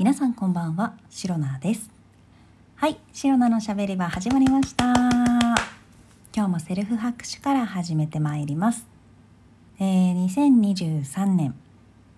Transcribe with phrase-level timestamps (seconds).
[0.00, 1.90] 皆さんこんばんは、シロナです。
[2.76, 4.86] はい、シロナのしゃべり場始まりました。
[6.34, 8.86] 今日もセルフ拍手から始めてまいります。
[9.78, 11.54] えー、2023年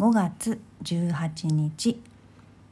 [0.00, 2.02] 5月18日、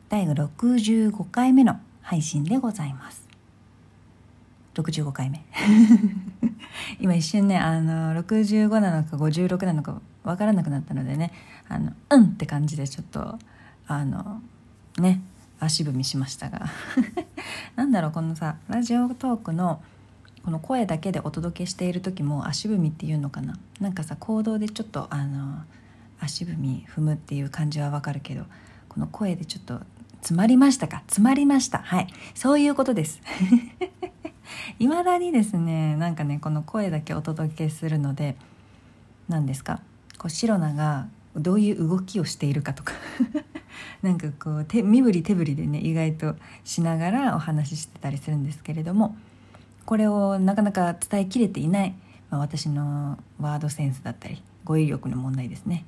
[0.09, 3.29] 第65回目の配信でございます。
[4.75, 5.47] 65回目。
[6.99, 11.31] 今一瞬ね、あの、65なのか56なのかわからなくなったのでね、
[11.69, 13.39] あの、うんって感じでちょっと、
[13.87, 14.43] あの、
[14.99, 15.21] ね
[15.61, 16.67] 足踏みしましたが。
[17.77, 19.83] なんだろうこのさラジオトークの
[20.45, 23.59] この声だけでお届けしている時も足踏みっていうのかな。
[23.81, 25.63] なんかさ行動でちょっとあの
[26.21, 28.45] 足踏み踏むっていう感じはわかるけど
[28.89, 29.81] この声でちょっと
[30.21, 30.99] 詰まりましたか？
[31.07, 31.79] 詰まりました。
[31.79, 32.07] はい。
[32.35, 33.21] そういうことです。
[34.79, 38.37] いまだにですねなんかねこの声だけお届けするので
[39.29, 39.81] 何ですか？
[40.19, 42.93] こうシロナがどういう動きをしているかとか。
[44.03, 49.17] なんかこう手身振り手振りでね意外としながらお話ししてたりするんですけれども
[49.85, 51.95] これをなかなか伝えきれていない、
[52.31, 55.87] まあ、私のワードセンスだったり語彙力の問題ですね、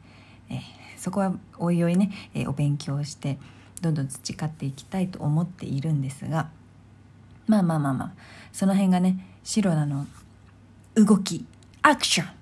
[0.48, 0.60] えー、
[0.96, 3.38] そこはおいおいね、えー、お勉強して
[3.82, 6.48] どんどん培っていきたいと思っているんですが
[7.46, 8.12] まあまあまあまあ
[8.52, 10.06] その辺がねシロナの
[10.94, 11.44] 動き
[11.82, 12.37] アクション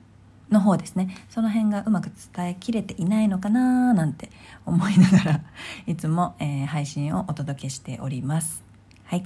[0.50, 1.16] の方ですね。
[1.28, 4.30] その辺がうまく伝えきれていないのかななんて
[4.64, 5.40] 思いながら
[5.86, 8.62] いつも、えー、配信をお届けしております。
[9.04, 9.24] はい。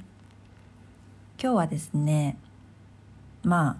[1.43, 2.37] 今日はですね
[3.43, 3.77] まあ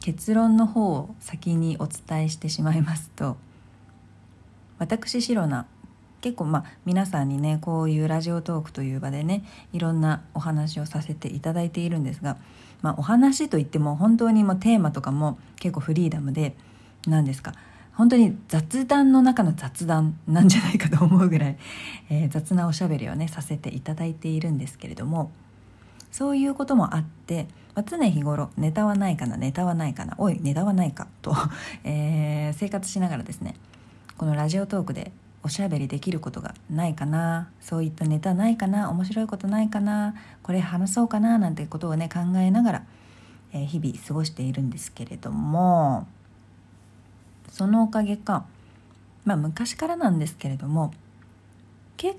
[0.00, 3.36] 結論の方を先にお伝えしてしまいますと
[4.78, 5.66] 私シロナ
[6.22, 12.38] 結構まあ皆さんにねこういうラジオトークという場でねいろんなお話をさせていただいているんですが、
[12.80, 16.56] まあ、お話といっても本当にもうテーマとかも結構フリーダムで
[17.06, 17.52] 何ですか
[17.94, 21.58] 本当に雑談の中の雑談なんじゃないかと思うぐらい、
[22.08, 25.30] えー、雑なおしゃべりをねさせていただいているんですけれども
[26.10, 31.34] そういうこともあって、まあ、常日頃ネタはないかなネタはないかなおいネタはないかと、
[31.84, 33.56] えー、生活しながらですね
[34.16, 35.12] このラジオトークで
[35.44, 42.82] おしゃべりできることがないかなそういったネタないかな面白いことないかなこれ話そうかななんてことをね考えながら、
[43.52, 46.06] えー、日々過ごしているんですけれども
[47.48, 48.46] そのおかげか
[49.24, 50.92] まあ昔からなんですけれども
[51.96, 52.16] 結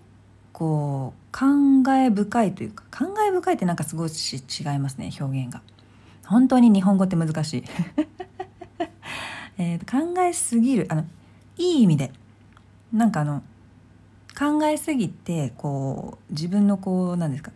[0.51, 5.62] 構感慨深いというか感慨深いってなんかすごい違いますね表現が。
[6.25, 7.63] 本当に日本語って難しい、
[9.57, 9.79] えー、
[10.16, 11.06] 考えすぎるあの
[11.57, 12.13] いい意味で
[12.94, 13.42] なんかあの
[14.38, 17.52] 考えすぎてこう自分のこうなんですか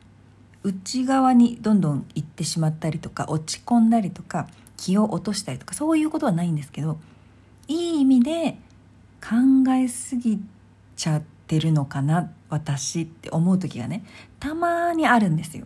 [0.64, 6.98] 内側にどんどん行ってしまったりとか落ち込んだりとか気を落としたりとかそういうことはないんですけど
[7.68, 8.58] いい意味で
[9.22, 10.40] 考えすぎ
[10.96, 14.04] ちゃってるのかな私って思う時がね
[14.40, 15.66] たまにあるんですよ。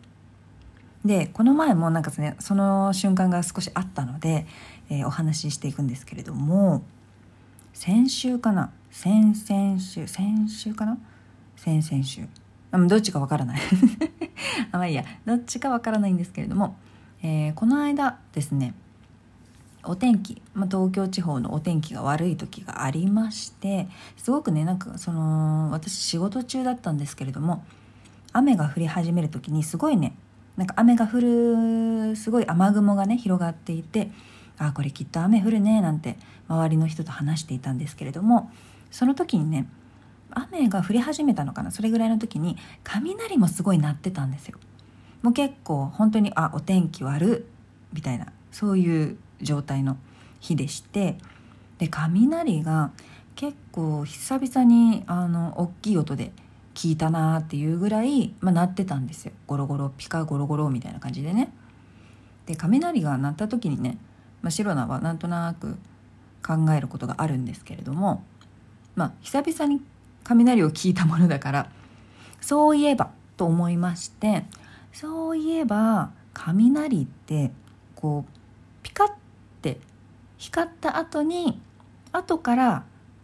[1.03, 4.45] でこの前もなんかねその瞬間が少しあったので、
[4.89, 6.83] えー、お話ししていくんですけれども
[7.73, 8.71] 先週かな？
[8.91, 10.97] 先々週先週かな？
[11.55, 12.27] 先々週。
[12.87, 13.61] どっちかわからない。
[14.71, 15.03] あまあいいや。
[15.25, 16.75] どっちかわからないんですけれども、
[17.23, 18.73] えー、この間ですね
[19.83, 27.63] お天気、まあ、東京地方のお天気が悪い時がありましてすごくねなんかその私仕事中だったんですけれども
[28.33, 30.15] 雨が降り始める時にすごいね
[30.57, 34.11] なんか雨が降るすごい雨雲がね広がっていて
[34.61, 36.17] あこれきっと雨降るねなんて
[36.47, 38.51] 周りの人と話していたんですけれども
[38.91, 39.67] その時にね
[40.29, 44.57] 雨が降り始めたのかなそれぐらいの時に雷もすごい鳴ってたんですよ。
[45.23, 47.47] もう結構本当にあお天気悪
[47.93, 49.97] みたいなそういう状態の
[50.39, 51.17] 日でして
[51.77, 52.91] で雷が
[53.35, 56.31] 結構久々にあの大きい音で
[56.73, 61.51] 聞いたなっていうぐらい、まあ、鳴ってたんですよゴロゴロピカゴロゴロみたいな感じでね。
[62.45, 63.97] で雷が鳴った時にね、
[64.41, 65.77] まあ、シロナはなんとなく
[66.45, 68.23] 考えることがあるんですけれども
[68.95, 69.81] まあ久々に
[70.23, 71.69] 雷を聞いたものだから
[72.41, 74.45] そういえばと思いまして
[74.93, 77.51] そういえば雷って
[77.95, 78.31] こう
[78.83, 79.11] ピカッ
[79.61, 79.79] て
[80.37, 81.61] 光った後に
[82.11, 82.83] 後から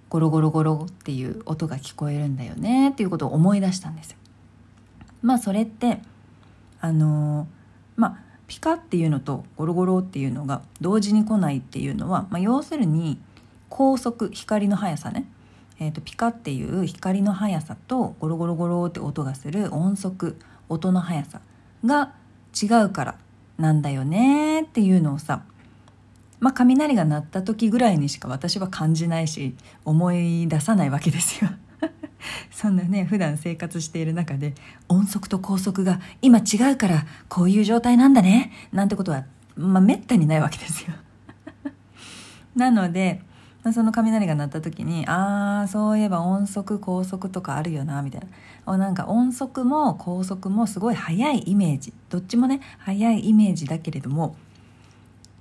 [0.10, 4.18] ゴロゴロゴロっていう音が聞こえるんだよねっていうことを思い出したんですよ。
[5.22, 6.00] まあそれって
[6.80, 7.48] あの
[7.96, 8.18] まあ
[8.48, 13.20] ピカっていうのとゴロゴロっていうのが同時に来ないっていうのは、まあ、要するに
[13.70, 15.26] 高速光の速さね、
[15.80, 20.38] えーと、ピカっていう光の速さとゴロゴロゴロって音がする音速
[20.70, 21.42] 音の速さ
[21.86, 22.14] が
[22.60, 23.16] 違うから
[23.58, 25.44] なんだよねっていうのをさ
[26.40, 31.50] まあ雷が鳴った時ぐらいにしか私は感じないし思い出さないわけですよ。
[32.52, 34.54] そんなね普段生活している中で
[34.88, 39.25] 音速と高速が今違うからこういう状態なんだねなんてことは
[39.56, 40.94] まあめったにないわけですよ。
[42.56, 43.22] なので、
[43.64, 48.78] まあ、その雷が鳴った時にああそういえば音速高速とかあるよなみたいな。
[48.78, 51.94] なんか音速も高速もすごい速いイメージ。
[52.10, 54.36] どっちもね速いイメージだけれども、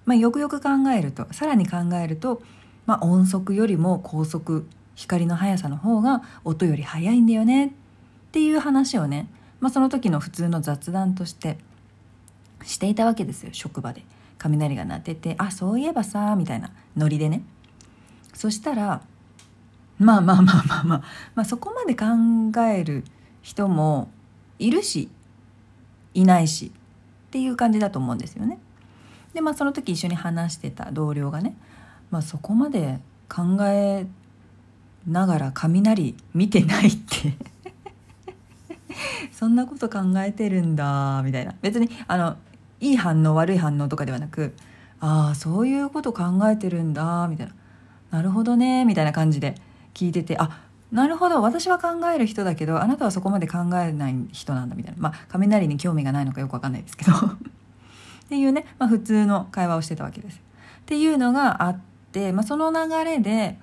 [0.05, 2.41] まあ、よくよく考えるとさらに考えると、
[2.87, 7.67] まあ、音速よりも高速光の速さの方が音より速いんだよね。
[7.67, 7.71] っ
[8.33, 9.29] ていう話をね、
[9.61, 11.59] まあ、その時の普通の雑談として
[12.65, 13.51] していたわけですよ。
[13.53, 14.05] 職場で。
[14.39, 16.71] 雷が鳴ってて「あそういえばさ」みたいな。
[16.97, 17.43] ノリでね。
[18.35, 19.01] そしたら
[19.99, 21.03] まあまあまあまあまあ、
[21.35, 22.07] まあ、そこまで考
[22.63, 23.05] える
[23.41, 24.09] 人も
[24.59, 25.09] いるし
[26.13, 26.73] いないし
[27.29, 28.59] っていう感じだと思うんですよね。
[29.33, 31.57] でまあその時一緒に話してた同僚がね、
[32.11, 34.07] まあ、そこまで考え
[35.07, 37.35] ながら雷見てないって。
[39.33, 41.55] そんなこと考えてるんだみたいな。
[41.63, 42.37] 別にあの
[42.81, 44.55] いい反応悪い反応とかではなく
[45.01, 47.53] ああそういうこと考えてるんだみたいな。
[48.11, 49.57] なるほどねみたいな感じで
[49.95, 50.63] 聞いててあ
[50.93, 54.99] なるほど私は考える人だけどあなたはそこまで考えない人なんだみたいな。
[55.01, 57.13] まあ雷に興味がないのかよくわかんないですけど。
[58.27, 60.39] っていうね、まあ、普通の会話をしてたわけです。
[60.39, 61.79] っていうのがあっ
[62.11, 63.59] て、まあ、その流れで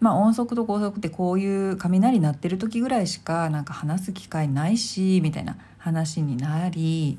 [0.00, 7.18] まあ、音速と高速ってこういう雷鳴ってる時ぐらいしかなんか話す機会ないしみたいな話になり。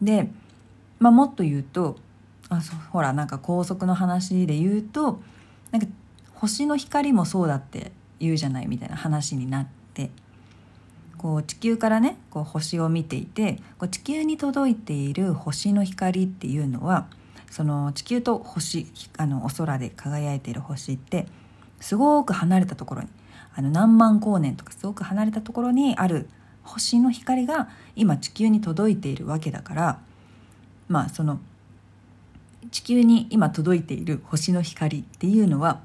[0.00, 0.28] で、
[1.00, 1.96] まあ、もっと言うと
[2.48, 5.20] あそうほらなんか高速の話で言うと
[5.70, 5.88] なんか
[6.34, 10.10] 星の光もそうだって言うじゃないみたいな話になって。
[11.24, 17.06] こう地球からねこう星を見ていてこう地球に届いている星の光っていうのは
[17.54, 21.28] その地球と星あのお空で輝いている星って
[21.78, 23.08] すごく離れたところに
[23.54, 26.28] あの何万光年とかすごく離れたところにある
[26.64, 30.00] 星の光が今地球に届いているわけだから
[30.88, 31.38] まあその
[32.72, 35.80] 地球に今届いている星の光っていうのは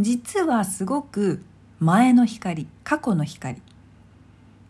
[0.00, 1.40] 実はすごく
[1.78, 3.62] 前の光過去の光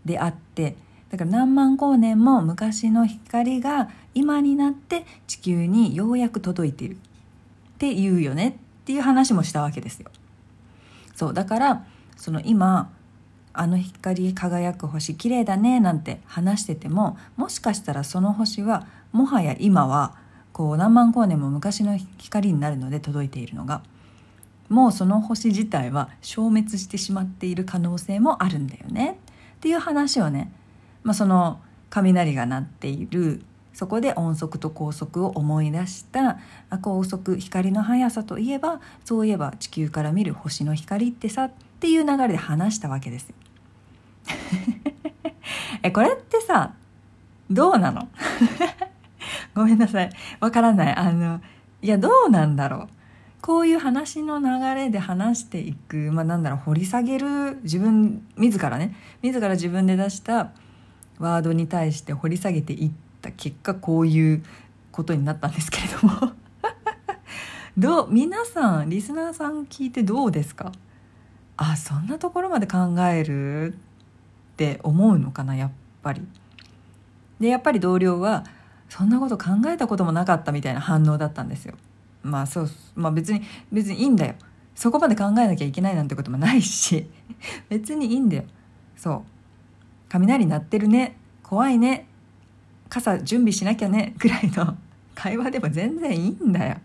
[0.05, 0.77] であって
[1.13, 6.97] だから何万光年も昔の光が今になって地球にようやく届いているっ
[7.77, 10.11] て言うよねっていう話もしたわけですよ。
[11.15, 11.85] そうだから
[12.17, 12.91] その今
[13.53, 20.17] あの光り輝く星綺麗だねなんて話しててももしかしたらその星はもはや今は
[20.55, 23.83] こう何万光年も昔の光になるので届いているのが
[24.71, 29.19] もうその星自体は消滅してしまっている可能性もあるんだよね
[29.57, 30.51] っていう話をね
[31.03, 31.61] まあ、その
[31.91, 36.39] 雷が鳴っているそこで音速と高速を思い出した
[36.83, 41.51] 高速光の速さといえばそういえば地球から見る星の光ってさっ
[41.81, 43.33] ていう流れで話したわけです。
[45.83, 46.75] えこれってさ
[47.51, 48.09] どうなの？
[49.55, 50.11] ごめんなさい。
[50.41, 50.95] わからない。
[50.95, 51.41] あの
[51.81, 52.89] いやどうなんだろう。
[53.41, 60.53] こういう話の流れで話していくまあなんだろう掘り下げる自分自らね自ら自分で出した
[61.23, 62.91] ワードに対して掘り下げていっ
[63.23, 64.43] た結果こういう
[64.91, 66.33] ことになったんですけれども
[67.79, 70.73] どう皆さんリスナーさん聞いてどうですか？
[71.57, 73.77] あそんなところまで考えるっ
[74.57, 75.71] て思うのかなやっ
[76.03, 76.27] ぱり。
[77.41, 78.45] でやっぱり同僚は
[78.89, 81.75] そんなこと考えたこともなかったみたいな反応だったんですよ。
[82.23, 84.35] まあそうまあ別に別にいいんだよ。
[84.75, 87.09] そこまで考えなきゃいけないなんてこともないし
[87.69, 88.45] 別にいいんだよ。
[88.97, 89.32] そう
[90.13, 91.17] 雷鳴ってるね。
[91.43, 92.07] 怖いね。
[92.91, 94.15] 傘準備しなきゃね。
[94.19, 94.77] ぐらいの
[95.15, 96.77] 会話でも全然いいんだよ。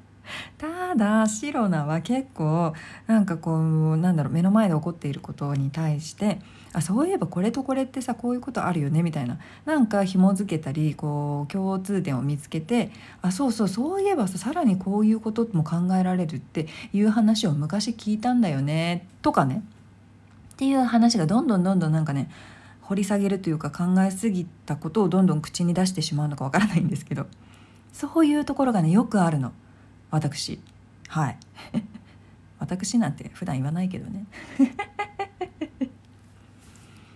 [0.58, 2.74] ただシロナは結構
[3.06, 6.40] なんかこうなんだろう目の前で起こっていることに対して
[6.74, 9.38] あそういえばこれとこれってさこういうことあるよねみたいな。
[9.66, 12.92] なんか紐付けたりこう共通点を見つけて
[13.22, 19.08] あそうそうそういえばささらにこういうことも考えられるっていう話を昔聞いたんだよね。
[19.22, 19.64] とかね。
[20.54, 22.30] っていう話がどんどんどんどんなんかね
[22.88, 27.28] 掘り下げるというか考えすぎたことをどんどん口に出してしまうのかわからないんですけど
[27.92, 29.52] そういうところがねよくあるの。
[30.10, 30.62] 私。
[31.10, 31.38] はい。
[32.60, 34.26] 私なんて普段言わないけどね。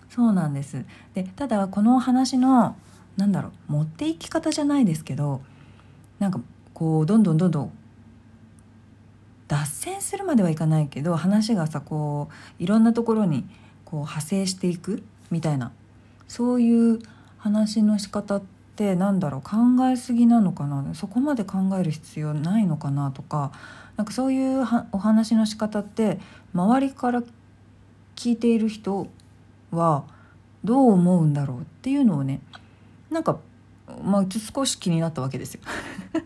[0.10, 0.84] そうなんです。
[1.14, 2.76] でただこの話の
[3.16, 5.42] なんだろう持っていき方じゃないですけど
[6.20, 6.42] なんか
[6.74, 7.72] こうどんどんどんどん
[9.48, 13.48] 脱線するまではいかないけど話がさこういろんなところに
[13.86, 15.04] こう派生していく。
[15.32, 15.72] みたいな。
[16.28, 17.00] そういう
[17.38, 18.42] 話の仕方っ
[18.76, 19.42] てなんだろう。
[19.42, 19.58] 考
[19.90, 20.94] えすぎなのかな。
[20.94, 23.52] そこまで考える必要ないのかなとか。
[23.98, 24.62] なんかそういう
[24.92, 26.20] お話の仕方って
[26.54, 27.24] 周りから
[28.16, 29.08] 聞いている人
[29.72, 30.06] は
[30.64, 32.42] どう思うんだろうっていうのをね
[33.10, 33.40] なんか、
[34.04, 35.62] まあ、少し気になったわけですよ。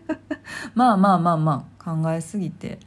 [0.74, 2.78] まあまあまあまあ考えすぎて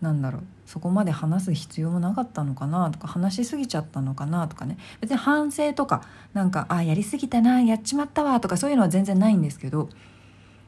[0.00, 0.42] なんだろう。
[0.66, 4.76] そこまで話す必要もなかったのかなとか話しすぎちゃったのかなとかね。
[5.00, 6.02] 別に反省とか
[6.34, 9.88] なんかあやりすぎたなやっちまったわとかそういうのは全然ないんですけど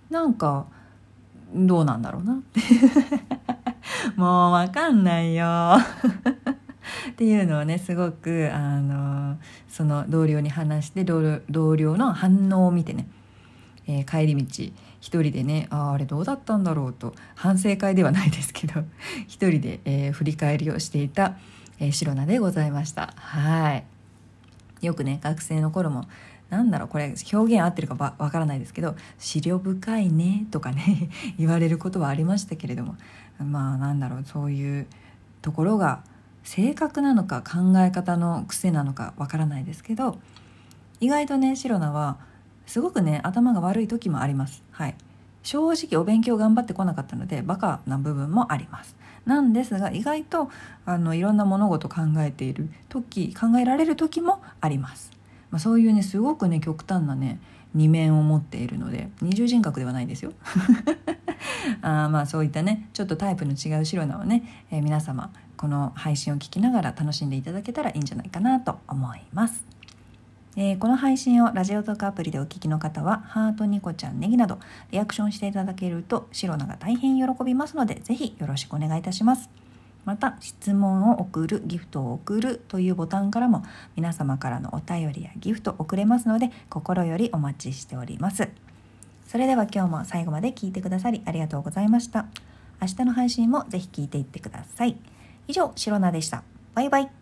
[0.09, 0.67] なんか
[1.53, 2.35] どうなんだろうな。
[4.17, 5.77] もうわかんないよ。
[7.11, 9.37] っていうのをねすごくあの
[9.69, 13.09] その同僚に話して同僚の反応を見てね、
[13.87, 18.85] えー、帰り道一人でねああれどうだったんだろうと反省会ではないですけど
[19.29, 21.37] 一人で、えー、振り返りをしていた、
[21.79, 23.13] えー、シロナでございました。
[23.17, 23.85] はい。
[24.81, 26.05] よくね学生の頃も
[26.51, 32.97] なんだろうこれ表現合ってるかわからないですけど「資料深いね」とかね 言われることはありましたけれども
[33.39, 34.87] まあなんだろうそういう
[35.43, 36.03] ところが
[36.45, 40.19] 性格なのか考え方の癖なのかわからないですけど
[41.01, 42.17] 意外とねシロナは
[42.69, 44.63] すごくね頭が悪い時もあります。
[44.71, 44.95] はい。
[45.43, 48.95] 正直お勉強頑張ってこなかったのでバカな部分もあります。
[49.25, 50.51] なんですが意外と
[50.85, 55.13] あのいろんな物事考えている時考えられる時もあります、
[55.51, 57.39] まあ、そういうねすごくね極端なね
[57.75, 60.33] 二面を持っているので二重人格ではないんですよ。
[61.83, 69.68] あまあそういったねちょっとタイプの違う白菜をね、えー、皆様この配信を聞きながら楽しんでいただけたらいいんじゃないかなと思います。
[70.61, 74.59] えー、この配信をラジオトークアプリでお聞きの方はハートニコちゃんネギなど
[74.91, 79.49] リアクションしていただけると白菜が大変喜びますのでぜひよろしくお願いいたします。
[80.05, 83.63] また質問を送るギフトを送るというボタンからも
[83.95, 88.49] 皆様からのお便りやギフト送れますので心よりお待ちしております。
[89.29, 92.27] それでは今日も最後まで聞いてくださりありがとうございました。
[92.83, 94.97] 明日の配信もぜひ聞いていってください。
[95.47, 96.43] 以上、シロナでした。
[96.75, 97.18] バイバイ。